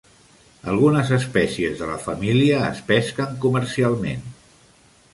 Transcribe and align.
Algunes 0.71 1.11
espècies 1.17 1.77
de 1.83 1.91
la 1.91 1.99
família 2.07 2.65
es 2.73 2.83
pesquen 2.91 3.39
comercialment. 3.47 4.29